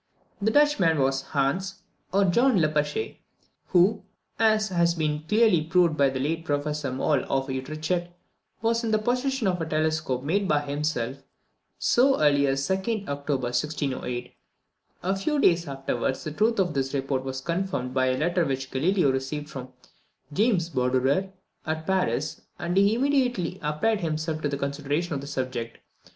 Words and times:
This 0.41 0.55
Dutchman 0.55 0.97
was 0.97 1.21
Hans 1.21 1.83
or 2.11 2.25
John 2.25 2.57
Lippershey, 2.57 3.17
who, 3.67 4.01
as 4.39 4.69
has 4.69 4.95
been 4.95 5.21
clearly 5.27 5.61
proved 5.61 5.95
by 5.95 6.09
the 6.09 6.19
late 6.19 6.43
Professor 6.43 6.91
Moll 6.91 7.23
of 7.31 7.51
Utrecht, 7.51 8.09
was 8.63 8.83
in 8.83 8.89
the 8.89 8.97
possession 8.97 9.45
of 9.45 9.61
a 9.61 9.65
telescope 9.67 10.23
made 10.23 10.47
by 10.47 10.61
himself 10.61 11.17
so 11.77 12.19
early 12.19 12.47
as 12.47 12.61
2d 12.67 13.07
October 13.07 13.49
1608. 13.49 14.33
A 15.03 15.15
few 15.15 15.39
days 15.39 15.67
afterwards, 15.67 16.23
the 16.23 16.31
truth 16.31 16.57
of 16.57 16.73
this 16.73 16.95
report 16.95 17.23
was 17.23 17.39
confirmed 17.39 17.93
by 17.93 18.07
a 18.07 18.17
letter 18.17 18.43
which 18.43 18.71
Galileo 18.71 19.11
received 19.11 19.51
from 19.51 19.71
James 20.33 20.71
Badorere 20.71 21.29
at 21.67 21.85
Paris, 21.85 22.41
and 22.57 22.75
he 22.75 22.95
immediately 22.95 23.59
applied 23.61 24.01
himself 24.01 24.41
to 24.41 24.49
the 24.49 24.57
consideration 24.57 25.13
of 25.13 25.21
the 25.21 25.27
subject. 25.27 25.77